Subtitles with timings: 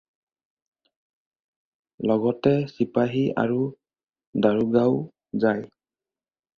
[2.13, 3.61] লগতে চিপাহী আৰু
[4.49, 5.01] দাৰোগাও
[5.45, 5.67] যায়।